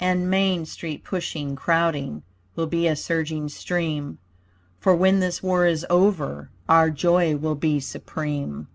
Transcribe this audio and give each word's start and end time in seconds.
And 0.00 0.28
Main 0.28 0.66
Street 0.66 1.04
pushing, 1.04 1.54
crowding, 1.54 2.24
Will 2.56 2.66
be 2.66 2.88
a 2.88 2.96
surging 2.96 3.48
stream, 3.48 4.18
For 4.80 4.96
when 4.96 5.20
this 5.20 5.44
war 5.44 5.64
is 5.64 5.86
over 5.88 6.50
Our 6.68 6.90
joy 6.90 7.36
will 7.36 7.54
be 7.54 7.78
supreme. 7.78 8.66